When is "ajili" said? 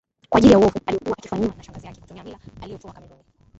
0.37-0.53